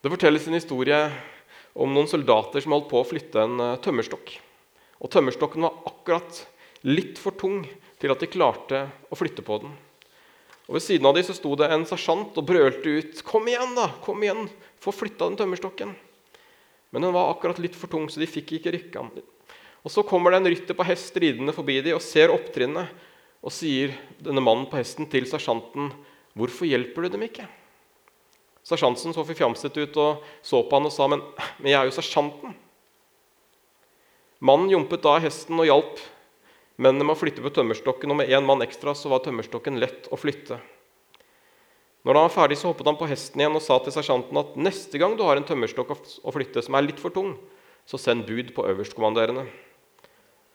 Det 0.03 0.11
fortelles 0.11 0.49
en 0.51 0.57
historie 0.59 0.99
om 1.79 1.93
noen 1.95 2.09
soldater 2.11 2.59
som 2.65 2.75
holdt 2.75 2.89
på 2.91 2.99
å 2.99 3.07
flytte 3.07 3.39
en 3.39 3.61
uh, 3.63 3.77
tømmerstokk. 3.79 4.33
Og 4.99 5.11
Tømmerstokken 5.15 5.63
var 5.63 5.77
akkurat 5.87 6.41
litt 6.83 7.21
for 7.23 7.39
tung 7.39 7.61
til 8.03 8.11
at 8.11 8.19
de 8.19 8.29
klarte 8.31 8.81
å 9.07 9.19
flytte 9.19 9.45
på 9.47 9.61
den. 9.63 9.77
Og 10.67 10.75
Ved 10.75 10.83
siden 10.83 11.07
av 11.07 11.15
dem 11.15 11.27
så 11.27 11.37
sto 11.39 11.55
det 11.59 11.71
en 11.71 11.87
sersjant 11.87 12.35
og 12.35 12.49
brølte 12.51 12.97
ut 12.99 13.23
'Kom 13.23 13.47
igjen, 13.47 13.77
da! 13.79 13.93
Kom 14.03 14.27
igjen! 14.27 14.51
Få 14.83 14.91
flytta 14.91 15.31
den 15.31 15.39
tømmerstokken!' 15.39 15.95
Men 16.91 17.03
den 17.03 17.15
var 17.15 17.31
akkurat 17.31 17.63
litt 17.63 17.79
for 17.79 17.87
tung, 17.87 18.11
så 18.11 18.19
de 18.19 18.27
fikk 18.27 18.59
ikke 18.59 18.75
rykka 18.75 19.07
den. 19.07 19.23
Og 19.87 19.91
Så 19.91 20.03
kommer 20.03 20.31
det 20.31 20.43
en 20.43 20.51
rytter 20.51 20.75
på 20.75 20.85
hest 20.85 21.15
ridende 21.15 21.55
forbi 21.55 21.81
dem 21.81 21.95
og 21.95 22.03
ser 22.03 22.35
opptrinnet. 22.35 22.91
Og 23.43 23.51
sier 23.55 23.95
denne 24.19 24.43
mannen 24.43 24.67
på 24.67 24.83
hesten 24.83 25.07
til 25.07 25.31
sersjanten, 25.31 25.95
'Hvorfor 26.35 26.67
hjelper 26.67 27.03
du 27.03 27.09
dem 27.09 27.23
ikke?' 27.23 27.62
Sersjanten 28.63 29.15
så 29.15 29.25
forfjamset 29.27 29.77
ut 29.77 29.97
og 29.99 30.27
så 30.43 30.63
på 30.63 30.79
han 30.79 30.87
og 30.87 30.93
sa, 30.95 31.09
'Men, 31.09 31.23
men 31.59 31.71
jeg 31.73 31.81
er 31.81 31.85
jo 31.91 31.99
sersjanten.' 31.99 32.55
Mannen 34.41 34.71
jumpet 34.71 35.03
da 35.03 35.19
hesten 35.23 35.59
og 35.59 35.67
hjalp 35.67 35.99
mennene 36.77 37.05
med 37.07 37.15
å 37.15 37.21
flytte 37.21 37.43
på 37.43 37.53
tømmerstokken, 37.55 38.11
og 38.11 38.17
med 38.17 38.29
én 38.29 38.43
mann 38.43 38.63
ekstra 38.65 38.95
så 38.95 39.09
var 39.09 39.23
tømmerstokken 39.23 39.79
lett 39.79 40.09
å 40.11 40.19
flytte. 40.19 40.59
Når 42.03 42.19
han 42.19 42.27
var 42.27 42.35
ferdig, 42.35 42.59
så 42.59 42.73
hoppet 42.73 42.89
han 42.91 42.99
på 42.99 43.07
hesten 43.07 43.39
igjen 43.39 43.55
og 43.55 43.63
sa 43.63 43.79
til 43.79 43.95
sersjanten 43.95 44.41
at 44.41 44.57
neste 44.59 44.99
gang 44.99 45.15
du 45.15 45.23
har 45.23 45.39
en 45.39 45.47
tømmerstokk 45.47 45.93
å 45.95 46.35
flytte 46.35 46.63
som 46.67 46.75
er 46.75 46.89
litt 46.89 46.99
for 46.99 47.15
tung, 47.15 47.37
så 47.87 47.99
send 47.99 48.27
bud 48.27 48.51
på 48.57 48.67
øverstkommanderende. 48.67 49.47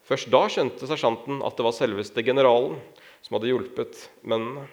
Først 0.08 0.28
da 0.32 0.46
skjønte 0.52 0.88
sersjanten 0.88 1.40
at 1.44 1.56
det 1.56 1.64
var 1.64 1.76
selveste 1.76 2.24
generalen 2.24 2.76
som 3.24 3.38
hadde 3.38 3.52
hjulpet 3.52 4.04
mennene. 4.24 4.68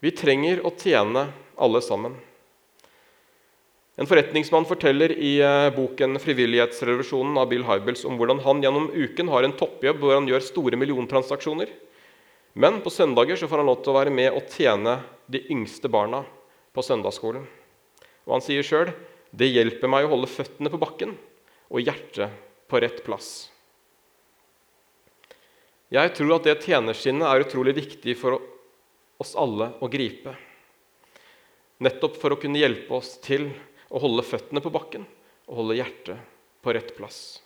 Vi 0.00 0.12
trenger 0.16 0.62
å 0.64 0.72
tjene 0.72 1.26
alle 1.60 1.80
sammen. 1.84 2.14
En 4.00 4.08
forretningsmann 4.08 4.64
forteller 4.64 5.12
i 5.12 5.34
eh, 5.44 5.68
boken 5.76 6.16
'Frivillighetsrevolusjonen' 6.16 7.36
av 7.36 7.50
Bill 7.50 7.66
Hybels 7.68 8.06
om 8.08 8.16
hvordan 8.16 8.40
han 8.46 8.62
gjennom 8.64 8.88
uken 8.96 9.28
har 9.28 9.44
en 9.44 9.52
toppjobb 9.52 10.00
hvor 10.00 10.14
han 10.16 10.28
gjør 10.30 10.46
store 10.46 10.78
milliontransaksjoner. 10.80 11.68
Men 12.56 12.80
på 12.80 12.88
søndager 12.88 13.36
så 13.36 13.48
får 13.50 13.60
han 13.60 13.68
lov 13.68 13.82
til 13.84 13.92
å 13.92 13.98
være 13.98 14.14
med 14.14 14.32
og 14.32 14.48
tjene 14.48 15.02
de 15.28 15.42
yngste 15.52 15.90
barna 15.92 16.22
på 16.72 16.84
søndagsskolen. 16.86 17.44
Og 18.24 18.32
han 18.38 18.44
sier 18.46 18.64
sjøl 18.64 18.94
'Det 19.36 19.52
hjelper 19.52 19.92
meg 19.92 20.08
å 20.08 20.14
holde 20.16 20.32
føttene 20.32 20.72
på 20.72 20.80
bakken 20.80 21.12
og 21.68 21.84
hjertet 21.84 22.32
på 22.72 22.80
rett 22.80 23.04
plass'. 23.04 23.50
Jeg 25.92 26.14
tror 26.16 26.38
at 26.38 26.48
det 26.48 26.62
tjenerskinnet 26.64 27.28
er 27.28 27.44
utrolig 27.44 27.74
viktig 27.76 28.16
for 28.16 28.40
oss 29.20 29.36
alle 29.38 29.72
å 29.80 29.88
gripe. 29.92 30.34
Nettopp 31.80 32.16
for 32.20 32.34
å 32.34 32.40
kunne 32.40 32.60
hjelpe 32.60 32.96
oss 32.96 33.14
til 33.24 33.48
å 33.90 34.00
holde 34.02 34.24
føttene 34.26 34.62
på 34.64 34.72
bakken 34.72 35.06
og 35.48 35.62
holde 35.62 35.78
hjertet 35.80 36.20
på 36.60 36.74
rett 36.76 36.92
plass. 36.96 37.40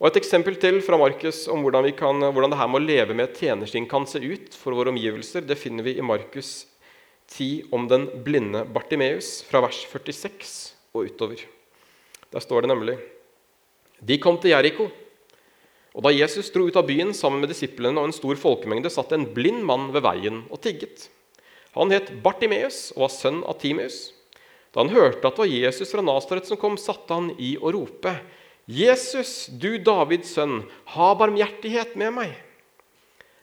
Og 0.00 0.08
Et 0.08 0.16
eksempel 0.22 0.56
til 0.56 0.78
fra 0.80 0.96
Markus 0.96 1.42
om 1.52 1.60
hvordan, 1.60 1.90
kan, 1.92 2.24
hvordan 2.32 2.54
det 2.54 2.56
her 2.56 2.68
med 2.72 2.80
å 2.80 2.86
leve 2.86 3.16
med 3.16 3.34
tjenersting 3.36 3.84
kan 3.88 4.06
se 4.08 4.22
ut 4.22 4.56
for 4.56 4.72
våre 4.72 4.88
omgivelser, 4.94 5.44
det 5.44 5.58
finner 5.60 5.84
vi 5.84 5.98
i 6.00 6.04
Markus 6.04 6.64
10 7.36 7.68
om 7.76 7.84
den 7.88 8.08
blinde 8.24 8.64
Bartimeus, 8.64 9.42
fra 9.44 9.60
vers 9.62 9.82
46 9.92 10.54
og 10.96 11.10
utover. 11.12 11.44
Der 12.32 12.42
står 12.42 12.64
det 12.64 12.72
nemlig 12.72 12.96
De 14.00 14.16
kom 14.16 14.38
til 14.40 14.54
Jeriko. 14.54 14.88
Og 15.96 16.04
da 16.06 16.12
Jesus 16.14 16.52
dro 16.54 16.68
ut 16.68 16.76
av 16.78 16.86
byen 16.86 17.10
sammen 17.16 17.42
med 17.42 17.50
disiplene 17.50 17.98
og 17.98 18.08
en 18.08 18.14
stor 18.14 18.38
folkemengde, 18.38 18.92
satt 18.92 19.10
en 19.16 19.26
blind 19.34 19.64
mann 19.66 19.88
ved 19.94 20.04
veien 20.06 20.44
og 20.48 20.62
tigget. 20.62 21.08
Han 21.74 21.90
het 21.94 22.12
Bartimeus 22.22 22.90
og 22.96 23.06
var 23.06 23.14
sønn 23.14 23.40
av 23.46 23.58
Timeus. 23.62 24.10
Da 24.70 24.84
han 24.84 24.92
hørte 24.94 25.26
at 25.26 25.34
det 25.34 25.42
var 25.42 25.50
Jesus 25.50 25.90
fra 25.90 26.04
Nasaret 26.04 26.46
som 26.46 26.58
kom, 26.60 26.78
satte 26.78 27.14
han 27.14 27.32
i 27.42 27.56
å 27.58 27.72
rope. 27.74 28.14
Jesus, 28.70 29.48
du 29.50 29.80
Davids 29.82 30.30
sønn, 30.36 30.62
ha 30.94 31.10
barmhjertighet 31.18 31.96
med 31.98 32.14
meg. 32.20 32.36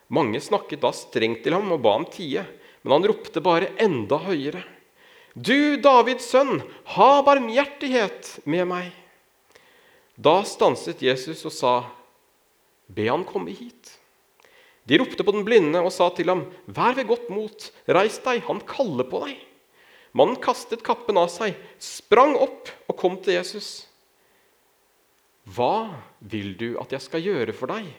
Mange 0.08 0.40
snakket 0.40 0.86
da 0.86 0.94
strengt 0.96 1.44
til 1.44 1.58
ham 1.58 1.74
og 1.76 1.82
ba 1.84 1.98
ham 1.98 2.08
tie, 2.08 2.46
men 2.84 2.96
han 2.96 3.08
ropte 3.12 3.44
bare 3.44 3.74
enda 3.84 4.22
høyere. 4.24 4.64
Du 5.36 5.76
Davids 5.84 6.30
sønn, 6.32 6.62
ha 6.96 7.10
barmhjertighet 7.28 8.38
med 8.48 8.70
meg. 8.72 8.88
Da 10.16 10.40
stanset 10.48 11.04
Jesus 11.04 11.44
og 11.46 11.54
sa, 11.54 11.74
Be 12.88 13.08
han 13.10 13.26
komme 13.28 13.52
hit. 13.52 13.98
De 14.88 14.98
ropte 14.98 15.24
på 15.24 15.34
den 15.36 15.44
blinde 15.44 15.82
og 15.84 15.92
sa 15.92 16.08
til 16.16 16.32
ham, 16.32 16.46
Vær 16.66 16.96
ved 16.96 17.10
godt 17.10 17.28
mot, 17.34 17.68
reis 17.92 18.22
deg, 18.24 18.40
han 18.48 18.64
kaller 18.68 19.08
på 19.10 19.26
deg. 19.26 19.36
Mannen 20.16 20.40
kastet 20.42 20.86
kappen 20.86 21.20
av 21.20 21.28
seg, 21.30 21.58
sprang 21.78 22.38
opp 22.40 22.72
og 22.88 22.96
kom 23.00 23.18
til 23.20 23.36
Jesus. 23.36 23.86
'Hva 25.48 25.96
vil 26.20 26.56
du 26.60 26.70
at 26.80 26.92
jeg 26.92 27.04
skal 27.04 27.24
gjøre 27.24 27.54
for 27.56 27.72
deg?' 27.72 27.92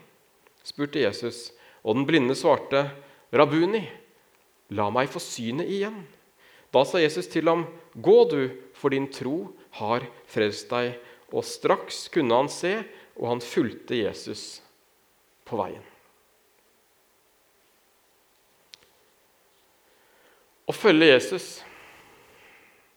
spurte 0.64 1.00
Jesus. 1.00 1.52
Og 1.84 1.96
den 1.96 2.06
blinde 2.08 2.36
svarte, 2.36 2.90
'Rabuni, 3.32 3.84
la 4.72 4.88
meg 4.92 5.08
få 5.08 5.20
synet 5.20 5.68
igjen.' 5.68 6.04
Da 6.72 6.84
sa 6.84 7.00
Jesus 7.00 7.28
til 7.28 7.48
ham, 7.48 7.66
'Gå 7.96 8.18
du, 8.28 8.42
for 8.72 8.88
din 8.92 9.08
tro 9.08 9.52
har 9.80 10.04
frelst 10.26 10.68
deg.' 10.68 10.96
Og 11.32 11.44
straks 11.44 12.08
kunne 12.08 12.32
han 12.32 12.48
se, 12.48 12.84
og 13.16 13.28
han 13.28 13.40
fulgte 13.44 13.96
Jesus 13.96 14.62
på 15.48 15.58
veien. 15.60 15.84
Å 20.68 20.74
følge 20.76 21.08
Jesus 21.08 21.48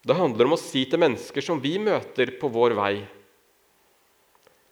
det 0.02 0.18
handler 0.18 0.48
om 0.48 0.56
å 0.56 0.60
si 0.60 0.82
til 0.90 1.00
mennesker 1.02 1.46
som 1.46 1.60
vi 1.62 1.76
møter 1.82 2.34
på 2.42 2.50
vår 2.50 2.74
vei 2.74 2.96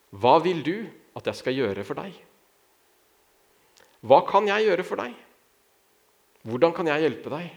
Hva 0.10 0.40
vil 0.42 0.64
du 0.66 0.76
at 1.18 1.28
jeg 1.30 1.38
skal 1.38 1.58
gjøre 1.58 1.84
for 1.86 2.00
deg? 2.02 2.16
Hva 4.02 4.24
kan 4.26 4.48
jeg 4.50 4.66
gjøre 4.66 4.86
for 4.88 5.02
deg? 5.02 5.14
Hvordan 6.48 6.74
kan 6.74 6.88
jeg 6.90 7.04
hjelpe 7.04 7.34
deg? 7.34 7.52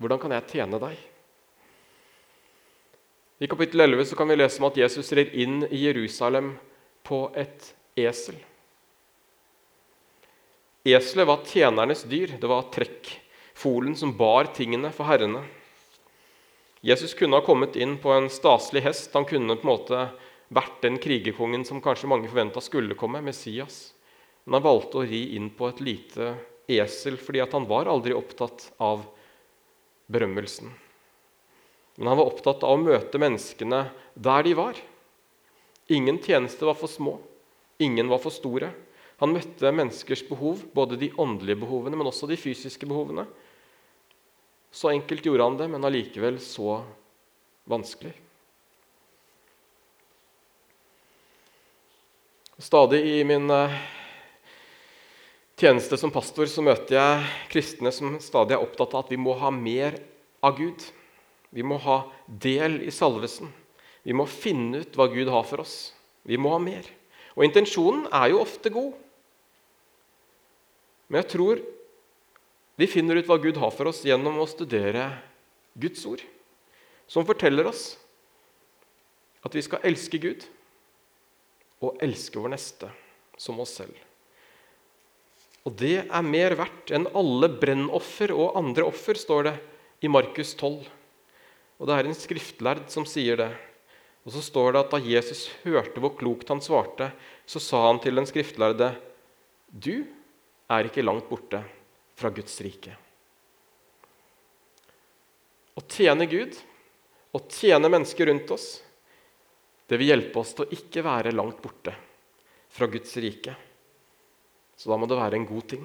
Hvordan 0.00 0.20
kan 0.22 0.34
jeg 0.34 0.48
tjene 0.50 0.80
deg? 0.82 0.96
I 3.44 3.48
kapittel 3.52 3.84
11 3.84 4.16
kan 4.16 4.32
vi 4.32 4.38
lese 4.38 4.60
om 4.62 4.66
at 4.70 4.78
Jesus 4.80 5.12
rir 5.14 5.30
inn 5.36 5.60
i 5.68 5.82
Jerusalem 5.84 6.54
på 7.04 7.26
et 7.36 7.70
esel. 8.00 8.38
Eselet 10.86 11.26
var 11.26 11.42
tjenernes 11.46 12.04
dyr. 12.06 12.36
Det 12.40 12.46
var 12.46 12.68
trekkfolen 12.70 13.96
som 13.98 14.12
bar 14.16 14.52
tingene 14.54 14.92
for 14.94 15.08
herrene. 15.10 15.42
Jesus 16.86 17.14
kunne 17.18 17.40
ha 17.40 17.42
kommet 17.42 17.74
inn 17.74 17.96
på 17.98 18.12
en 18.14 18.28
staselig 18.30 18.84
hest. 18.84 19.10
Han 19.18 19.26
kunne 19.26 19.56
på 19.58 19.66
en 19.66 19.72
måte 19.72 20.04
vært 20.54 20.78
den 20.84 21.00
krigerkongen 21.02 21.64
som 21.66 21.82
kanskje 21.82 22.06
mange 22.12 22.30
forventa 22.30 22.62
skulle 22.62 22.94
komme, 22.94 23.18
Messias. 23.18 23.96
Men 24.44 24.60
han 24.60 24.66
valgte 24.68 25.00
å 25.00 25.08
ri 25.10 25.24
inn 25.34 25.50
på 25.50 25.72
et 25.72 25.82
lite 25.82 26.36
esel 26.70 27.18
fordi 27.18 27.42
han 27.42 27.66
var 27.66 27.90
aldri 27.90 28.14
opptatt 28.14 28.68
av 28.78 29.02
berømmelsen. 30.06 30.70
Men 31.98 32.12
han 32.12 32.20
var 32.20 32.30
opptatt 32.30 32.62
av 32.62 32.76
å 32.76 32.82
møte 32.86 33.18
menneskene 33.18 33.88
der 34.14 34.46
de 34.46 34.54
var. 34.54 34.78
Ingen 35.90 36.22
tjeneste 36.22 36.66
var 36.66 36.78
for 36.78 36.90
små, 36.90 37.18
ingen 37.82 38.06
var 38.06 38.22
for 38.22 38.30
store. 38.30 38.70
Han 39.22 39.32
møtte 39.32 39.72
menneskers 39.72 40.22
behov, 40.28 40.60
både 40.76 40.98
de 41.00 41.08
åndelige 41.16 41.62
behovene, 41.62 41.96
men 41.96 42.08
også 42.10 42.28
de 42.28 42.36
fysiske 42.36 42.88
behovene. 42.88 43.24
Så 44.72 44.92
enkelt 44.92 45.24
gjorde 45.24 45.44
han 45.46 45.56
det, 45.56 45.70
men 45.72 45.88
allikevel 45.88 46.36
så 46.42 46.82
vanskelig. 47.68 48.12
Stadig 52.60 53.02
i 53.04 53.24
min 53.28 53.50
eh, 53.52 53.72
tjeneste 55.60 55.96
som 56.00 56.12
pastor 56.12 56.48
så 56.48 56.64
møter 56.64 56.96
jeg 56.96 57.24
kristne 57.52 57.92
som 57.92 58.14
stadig 58.24 58.56
er 58.56 58.64
opptatt 58.64 58.94
av 58.96 59.04
at 59.04 59.12
vi 59.12 59.18
må 59.20 59.34
ha 59.36 59.50
mer 59.52 59.98
av 60.44 60.56
Gud. 60.56 60.84
Vi 61.52 61.64
må 61.64 61.76
ha 61.84 61.98
del 62.26 62.82
i 62.84 62.92
salvesen. 62.92 63.52
Vi 64.04 64.16
må 64.16 64.24
finne 64.28 64.84
ut 64.84 64.96
hva 64.96 65.08
Gud 65.12 65.28
har 65.32 65.44
for 65.48 65.64
oss. 65.64 65.76
Vi 66.24 66.40
må 66.40 66.52
ha 66.52 66.60
mer. 66.60 66.88
Og 67.36 67.44
intensjonen 67.44 68.06
er 68.08 68.32
jo 68.32 68.40
ofte 68.44 68.72
god. 68.72 68.94
Men 71.06 71.22
jeg 71.22 71.30
tror 71.36 71.62
vi 72.76 72.88
finner 72.90 73.16
ut 73.16 73.28
hva 73.28 73.38
Gud 73.40 73.56
har 73.60 73.72
for 73.72 73.88
oss 73.88 74.02
gjennom 74.04 74.40
å 74.42 74.48
studere 74.50 75.08
Guds 75.78 76.02
ord, 76.08 76.20
som 77.08 77.26
forteller 77.28 77.68
oss 77.68 77.94
at 79.46 79.54
vi 79.54 79.62
skal 79.64 79.84
elske 79.86 80.20
Gud 80.20 80.44
og 81.84 82.02
elske 82.04 82.40
vår 82.40 82.52
neste 82.56 82.90
som 83.38 83.60
oss 83.62 83.76
selv. 83.78 83.94
Og 85.66 85.74
det 85.78 86.04
er 86.04 86.26
mer 86.26 86.54
verdt 86.58 86.92
enn 86.94 87.08
alle 87.18 87.50
brennoffer 87.60 88.32
og 88.34 88.56
andre 88.58 88.86
offer, 88.86 89.18
står 89.18 89.48
det 89.48 89.54
i 90.06 90.10
Markus 90.10 90.54
12. 90.54 90.84
Og 91.76 91.88
det 91.88 91.96
er 91.96 92.08
en 92.08 92.16
skriftlærd 92.16 92.84
som 92.92 93.06
sier 93.08 93.40
det. 93.40 93.50
Og 94.26 94.34
så 94.34 94.42
står 94.42 94.74
det 94.74 94.82
at 94.84 94.94
da 94.94 95.00
Jesus 95.02 95.46
hørte 95.64 96.02
hvor 96.02 96.14
klokt 96.18 96.50
han 96.50 96.62
svarte, 96.62 97.10
så 97.46 97.62
sa 97.62 97.82
han 97.88 98.00
til 98.02 98.18
den 98.18 98.28
skriftlærde, 98.28 98.94
Du 99.70 100.06
er 100.72 100.88
ikke 100.88 101.04
langt 101.04 101.28
borte 101.30 101.60
fra 102.16 102.30
Guds 102.34 102.56
rike. 102.64 102.94
Å 105.76 105.82
tjene 105.92 106.26
Gud 106.30 106.56
å 107.36 107.42
tjene 107.52 107.90
mennesker 107.92 108.30
rundt 108.30 108.50
oss, 108.54 108.66
det 109.86 109.98
vil 110.00 110.10
hjelpe 110.14 110.40
oss 110.40 110.54
til 110.56 110.64
å 110.64 110.72
ikke 110.74 111.04
være 111.04 111.34
langt 111.34 111.60
borte 111.62 111.92
fra 112.72 112.88
Guds 112.90 113.12
rike. 113.22 113.52
Så 114.76 114.90
da 114.90 114.96
må 114.98 115.08
det 115.08 115.18
være 115.18 115.38
en 115.38 115.46
god 115.48 115.68
ting. 115.72 115.84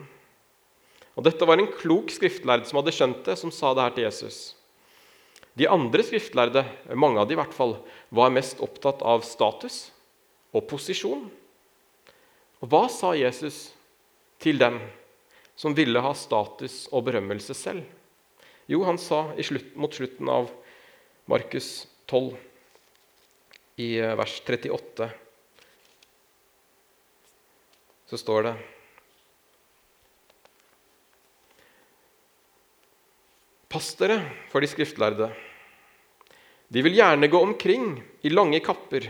Og 1.15 1.25
Dette 1.27 1.47
var 1.47 1.59
en 1.59 1.69
klok 1.75 2.11
skriftlærd 2.13 2.65
som 2.67 2.79
hadde 2.79 2.95
skjønt 2.95 3.21
det, 3.27 3.35
som 3.39 3.51
sa 3.53 3.73
det 3.75 3.85
her 3.85 3.95
til 3.97 4.07
Jesus. 4.07 4.39
De 5.59 5.67
andre 5.67 6.03
skriftlærde, 6.07 6.63
mange 6.95 7.19
av 7.19 7.27
de 7.27 7.35
i 7.35 7.39
hvert 7.39 7.55
fall, 7.55 7.75
var 8.09 8.31
mest 8.33 8.63
opptatt 8.63 9.03
av 9.03 9.25
status 9.27 9.89
og 10.55 10.65
posisjon. 10.71 11.27
Og 12.63 12.71
hva 12.71 12.85
sa 12.91 13.11
Jesus 13.17 13.69
til 14.41 14.59
dem 14.61 14.79
som 15.55 15.75
ville 15.77 16.01
ha 16.01 16.13
status 16.17 16.87
og 16.91 17.05
berømmelse 17.09 17.55
selv? 17.57 17.85
Jo, 18.71 18.83
han 18.87 18.97
sa 19.01 19.27
slutt, 19.43 19.75
mot 19.75 19.93
slutten 19.93 20.29
av 20.31 20.49
Markus 21.29 21.87
12, 22.09 22.35
i 23.81 23.95
eh, 23.99 24.15
vers 24.19 24.41
38, 24.45 25.09
så 28.11 28.19
står 28.19 28.47
det 28.49 28.55
Pass 33.71 33.93
dere 33.95 34.17
for 34.51 34.59
de 34.59 34.67
skriftlærde. 34.67 35.29
De 36.67 36.81
vil 36.83 36.97
gjerne 36.97 37.29
gå 37.31 37.39
omkring 37.39 37.93
i 38.27 38.31
lange 38.33 38.59
kapper, 38.63 39.07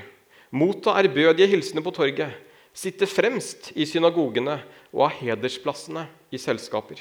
motta 0.54 0.94
ærbødige 1.02 1.50
hilsener 1.50 1.82
på 1.82 1.94
torget, 1.96 2.30
sitte 2.74 3.08
fremst 3.10 3.72
i 3.75 3.86
synagogene 3.88 4.60
og 4.92 5.06
ha 5.06 5.10
hedersplassene 5.20 6.06
i 6.32 6.40
selskaper. 6.42 7.00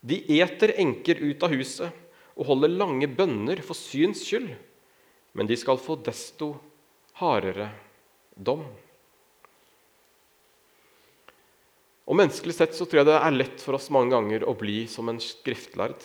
De 0.00 0.20
eter 0.40 0.74
enker 0.80 1.20
ut 1.20 1.42
av 1.44 1.52
huset 1.52 1.90
og 2.38 2.46
holder 2.48 2.72
lange 2.72 3.08
bønner 3.10 3.60
for 3.64 3.76
syns 3.76 4.22
skyld, 4.24 4.52
men 5.36 5.50
de 5.50 5.58
skal 5.58 5.80
få 5.80 5.98
desto 6.00 6.54
hardere 7.20 7.68
dom. 8.34 8.64
Og 12.10 12.16
Menneskelig 12.18 12.56
sett 12.56 12.72
så 12.74 12.86
tror 12.88 13.02
jeg 13.02 13.10
det 13.10 13.18
er 13.20 13.36
lett 13.36 13.60
for 13.62 13.76
oss 13.78 13.90
mange 13.94 14.10
ganger 14.16 14.46
å 14.48 14.56
bli 14.58 14.82
som 14.90 15.06
en 15.12 15.20
skriftlærd. 15.22 16.00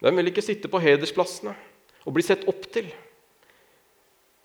Hvem 0.00 0.20
vil 0.20 0.30
ikke 0.30 0.44
sitte 0.46 0.70
på 0.72 0.80
hedersplassene 0.80 1.52
og 2.06 2.14
bli 2.16 2.24
sett 2.24 2.46
opp 2.48 2.68
til? 2.72 2.86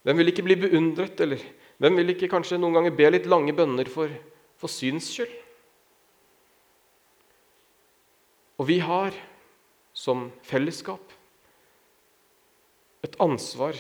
Hvem 0.04 0.20
vil 0.20 0.34
ikke 0.34 0.44
bli 0.44 0.58
beundret, 0.60 1.22
eller 1.24 1.40
hvem 1.84 2.00
vil 2.00 2.14
ikke 2.14 2.32
kanskje 2.32 2.60
noen 2.62 2.78
ganger 2.78 2.96
be 2.96 3.10
litt 3.12 3.28
lange 3.28 3.52
bønner 3.56 3.90
for, 3.92 4.12
for 4.56 4.72
syns 4.72 5.10
skyld? 5.12 5.34
Og 8.62 8.70
vi 8.70 8.78
har 8.80 9.12
som 9.92 10.30
fellesskap 10.48 11.12
et 13.04 13.18
ansvar 13.22 13.76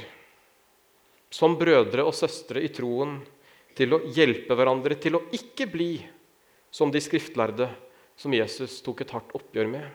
som 1.33 1.55
brødre 1.57 2.03
og 2.03 2.13
søstre 2.17 2.61
i 2.61 2.69
troen 2.73 3.21
til 3.77 3.95
å 3.95 4.03
hjelpe 4.13 4.57
hverandre 4.57 4.99
til 5.01 5.17
å 5.17 5.23
ikke 5.33 5.69
bli 5.71 5.93
som 6.73 6.91
de 6.91 7.01
skriftlærde 7.01 7.69
som 8.19 8.33
Jesus 8.35 8.81
tok 8.85 9.01
et 9.01 9.13
hardt 9.15 9.31
oppgjør 9.37 9.69
med. 9.71 9.85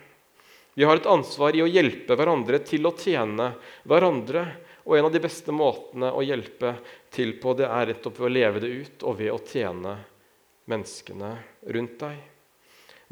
Vi 0.78 0.86
har 0.86 0.98
et 0.98 1.10
ansvar 1.10 1.56
i 1.58 1.62
å 1.62 1.70
hjelpe 1.70 2.14
hverandre 2.18 2.60
til 2.66 2.86
å 2.86 2.94
tjene 2.98 3.52
hverandre. 3.88 4.44
Og 4.88 4.96
en 4.96 5.04
av 5.04 5.12
de 5.12 5.20
beste 5.20 5.52
måtene 5.52 6.08
å 6.16 6.24
hjelpe 6.24 6.78
til 7.12 7.34
på, 7.42 7.52
det 7.58 7.68
er 7.68 7.90
rett 7.90 8.06
ved 8.08 8.24
å 8.24 8.32
leve 8.32 8.62
det 8.64 8.70
ut 8.72 9.04
og 9.04 9.18
ved 9.20 9.34
å 9.34 9.42
tjene 9.44 9.98
menneskene 10.68 11.34
rundt 11.76 11.98
deg. 12.00 12.16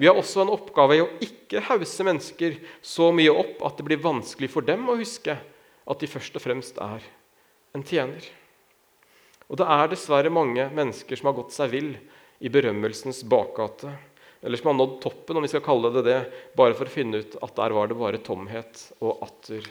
Vi 0.01 0.09
har 0.09 0.17
også 0.17 0.43
en 0.43 0.53
oppgave 0.53 0.97
i 0.97 1.03
å 1.05 1.11
ikke 1.25 1.63
hause 1.69 2.05
mennesker 2.05 2.59
så 2.85 3.11
mye 3.17 3.33
opp 3.33 3.63
at 3.69 3.77
det 3.77 3.87
blir 3.91 4.01
vanskelig 4.01 4.51
for 4.53 4.65
dem 4.65 4.89
å 4.89 4.97
huske 4.97 5.37
at 5.37 6.01
de 6.01 6.11
først 6.11 6.37
og 6.37 6.45
fremst 6.45 6.81
er 6.81 7.05
en 7.77 7.85
tjener. 7.85 8.25
Og 9.47 9.61
det 9.61 9.69
er 9.77 9.93
dessverre 9.93 10.33
mange 10.33 10.67
mennesker 10.75 11.21
som 11.21 11.31
har 11.31 11.39
gått 11.39 11.55
seg 11.57 11.73
vill 11.77 11.93
i 12.41 12.53
berømmelsens 12.53 13.23
bakgate, 13.29 13.93
eller 14.41 14.61
som 14.61 14.73
har 14.73 14.81
nådd 14.81 15.01
toppen, 15.05 15.39
om 15.39 15.45
vi 15.45 15.53
skal 15.53 15.65
kalle 15.65 15.93
det 15.95 16.09
det, 16.09 16.21
bare 16.57 16.77
for 16.77 16.89
å 16.89 16.93
finne 16.93 17.21
ut 17.21 17.37
at 17.45 17.57
der 17.57 17.77
var 17.77 17.89
det 17.89 18.01
bare 18.01 18.21
tomhet 18.25 18.89
og 19.01 19.25
atter 19.25 19.69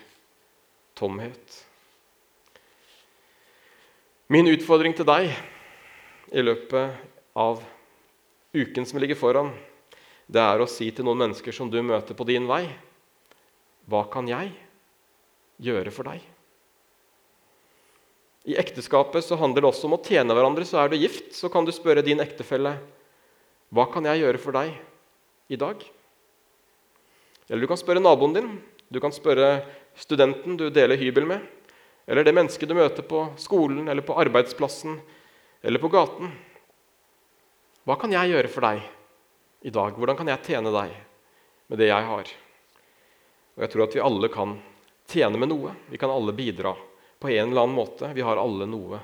tomhet. 0.97 1.64
Min 4.25 4.47
utfordring 4.49 4.95
til 4.97 5.05
deg 5.05 5.27
i 6.33 6.41
løpet 6.41 6.95
av 7.37 7.59
uken 8.57 8.87
som 8.89 8.97
ligger 8.97 9.19
foran, 9.19 9.51
det 10.25 10.41
er 10.41 10.61
å 10.63 10.65
si 10.65 10.87
til 10.89 11.05
noen 11.05 11.19
mennesker 11.21 11.53
som 11.53 11.69
du 11.69 11.77
møter 11.85 12.17
på 12.17 12.25
din 12.25 12.47
vei 12.49 12.63
Hva 13.85 14.01
kan 14.09 14.25
jeg 14.25 14.49
gjøre 15.61 15.93
for 15.93 16.09
deg? 16.09 16.23
I 18.49 18.57
ekteskapet 18.57 19.27
så 19.27 19.37
handler 19.37 19.61
det 19.61 19.69
også 19.69 19.85
om 19.85 19.93
å 19.99 20.01
tjene 20.01 20.33
hverandre. 20.33 20.65
Så 20.65 20.79
er 20.81 20.89
du 20.89 20.97
gift, 20.97 21.29
så 21.37 21.49
kan 21.53 21.65
du 21.65 21.69
spørre 21.73 22.01
din 22.05 22.21
ektefelle 22.21 22.79
hva 23.69 23.85
kan 23.93 24.05
jeg 24.09 24.23
gjøre 24.23 24.41
for 24.41 24.57
deg 24.57 24.73
i 25.53 25.57
dag? 25.59 25.85
Eller 27.45 27.61
du 27.61 27.69
kan 27.69 27.81
spørre 27.81 28.01
naboen 28.01 28.33
din, 28.33 28.49
du 28.89 28.97
kan 29.01 29.13
spørre 29.13 29.59
studenten 30.01 30.57
du 30.57 30.71
deler 30.73 30.97
hybel 30.97 31.29
med, 31.29 31.45
eller 32.05 32.23
det 32.23 32.33
mennesket 32.37 32.69
du 32.69 32.75
møter 32.77 33.05
på 33.05 33.23
skolen 33.41 33.87
eller 33.89 34.05
på 34.05 34.17
arbeidsplassen 34.21 34.99
eller 35.65 35.81
på 35.81 35.89
gaten. 35.93 36.31
Hva 37.85 37.97
kan 38.01 38.13
jeg 38.13 38.31
gjøre 38.33 38.51
for 38.51 38.65
deg 38.65 38.83
i 39.65 39.73
dag? 39.73 39.97
Hvordan 39.97 40.17
kan 40.17 40.29
jeg 40.29 40.43
tjene 40.45 40.73
deg 40.73 40.93
med 41.69 41.81
det 41.81 41.89
jeg 41.89 42.09
har? 42.09 42.31
Og 43.55 43.65
Jeg 43.65 43.71
tror 43.73 43.85
at 43.85 43.95
vi 43.95 44.05
alle 44.05 44.29
kan 44.29 44.57
tjene 45.09 45.39
med 45.41 45.49
noe. 45.49 45.73
Vi 45.89 45.97
kan 46.01 46.13
alle 46.13 46.33
bidra 46.33 46.75
på 47.19 47.29
en 47.29 47.49
eller 47.51 47.65
annen 47.65 47.77
måte. 47.77 48.11
Vi 48.13 48.25
har 48.25 48.41
alle 48.41 48.67
noe 48.69 49.01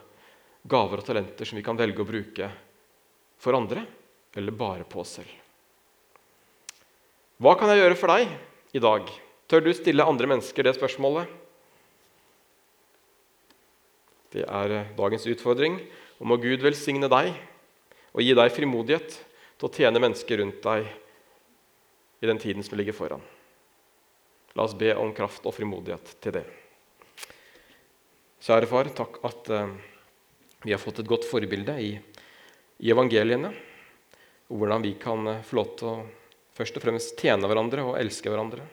gaver 0.61 1.01
og 1.01 1.05
talenter 1.07 1.47
som 1.47 1.57
vi 1.57 1.65
kan 1.65 1.77
velge 1.79 2.03
å 2.03 2.07
bruke 2.07 2.49
for 3.41 3.57
andre, 3.57 3.81
eller 4.37 4.53
bare 4.53 4.85
på 4.85 5.01
oss 5.01 5.15
selv. 5.17 5.31
Hva 7.41 7.55
kan 7.57 7.71
jeg 7.71 7.81
gjøre 7.81 7.97
for 7.97 8.13
deg 8.13 8.77
i 8.77 8.81
dag? 8.83 9.07
Tør 9.49 9.63
du 9.65 9.71
stille 9.73 10.05
andre 10.05 10.29
mennesker 10.29 10.67
det 10.67 10.75
spørsmålet? 10.77 11.25
Det 14.31 14.45
er 14.47 14.75
eh, 14.77 14.93
dagens 14.97 15.27
utfordring. 15.27 15.77
Og 16.21 16.29
må 16.29 16.37
Gud 16.39 16.63
velsigne 16.63 17.09
deg 17.11 17.33
og 18.11 18.23
gi 18.23 18.33
deg 18.37 18.53
frimodighet 18.53 19.13
til 19.59 19.67
å 19.67 19.73
tjene 19.73 20.01
mennesker 20.03 20.41
rundt 20.41 20.61
deg 20.63 20.87
i 22.21 22.29
den 22.29 22.39
tiden 22.41 22.63
som 22.63 22.77
ligger 22.77 22.95
foran. 22.95 23.23
La 24.55 24.65
oss 24.67 24.75
be 24.77 24.91
om 24.99 25.13
kraft 25.15 25.45
og 25.47 25.55
frimodighet 25.55 26.15
til 26.21 26.35
det. 26.35 26.43
Kjære 28.41 28.67
far, 28.69 28.89
takk 28.97 29.19
at 29.25 29.51
uh, 29.53 29.71
vi 30.65 30.73
har 30.73 30.81
fått 30.81 31.01
et 31.01 31.09
godt 31.09 31.27
forbilde 31.29 31.75
i, 31.81 31.91
i 32.81 32.91
evangeliene. 32.91 33.53
Og 34.51 34.61
hvordan 34.61 34.83
vi 34.83 34.95
kan 35.01 35.23
uh, 35.29 35.43
få 35.45 35.61
lov 35.61 35.71
til 35.79 35.89
å 35.89 35.95
først 36.57 36.77
og 36.77 36.83
fremst 36.83 37.15
tjene 37.21 37.47
hverandre 37.47 37.85
og 37.87 37.97
elske 38.01 38.29
hverandre. 38.29 38.65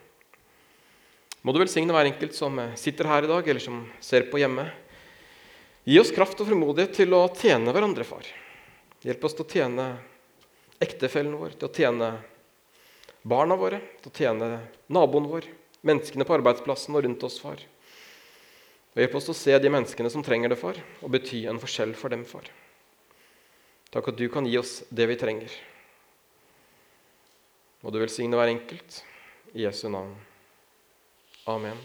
Må 1.47 1.55
du 1.55 1.61
velsigne 1.63 1.95
hver 1.95 2.11
enkelt 2.11 2.35
som 2.37 2.59
sitter 2.77 3.09
her 3.09 3.25
i 3.25 3.31
dag, 3.31 3.47
eller 3.47 3.63
som 3.63 3.85
ser 4.03 4.27
på 4.29 4.41
hjemme. 4.43 4.67
Gi 5.85 6.01
oss 6.01 6.13
kraft 6.15 6.41
og 6.43 6.49
frimodighet 6.49 6.97
til 6.99 7.15
å 7.17 7.27
tjene 7.37 7.73
hverandre, 7.75 8.07
far. 8.07 8.27
Hjelp 9.05 9.25
oss 9.25 9.37
til 9.39 9.47
å 9.47 9.53
tjene 9.53 9.87
ektefellen 10.83 11.37
vår, 11.39 11.55
til 11.59 11.69
å 11.69 11.75
tjene 11.75 12.11
barna 13.29 13.57
våre, 13.59 13.81
til 14.03 14.11
å 14.11 14.17
tjene 14.19 14.51
naboen 14.93 15.29
vår, 15.31 15.49
menneskene 15.87 16.27
på 16.27 16.37
arbeidsplassen 16.39 16.97
og 16.99 17.05
rundt 17.07 17.27
oss, 17.29 17.39
far. 17.43 17.63
Og 18.95 19.03
Hjelp 19.03 19.19
oss 19.19 19.29
til 19.29 19.37
å 19.37 19.41
se 19.43 19.59
de 19.63 19.73
menneskene 19.73 20.11
som 20.13 20.25
trenger 20.27 20.53
det, 20.53 20.61
far, 20.61 20.81
og 21.03 21.13
bety 21.15 21.45
en 21.51 21.61
forskjell 21.63 21.95
for 21.99 22.15
dem, 22.15 22.25
far. 22.29 22.49
Takk 23.95 24.11
at 24.13 24.19
du 24.21 24.27
kan 24.33 24.47
gi 24.49 24.59
oss 24.61 24.83
det 24.93 25.07
vi 25.09 25.17
trenger. 25.21 25.53
Må 27.81 27.95
du 27.95 28.01
velsigne 28.03 28.37
hver 28.37 28.51
enkelt. 28.53 29.05
I 29.55 29.65
Jesu 29.65 29.87
navn. 29.89 30.13
Amen. 31.49 31.79